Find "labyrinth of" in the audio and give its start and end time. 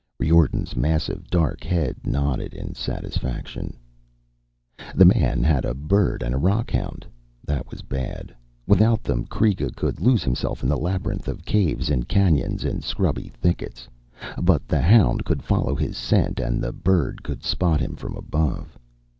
10.75-11.45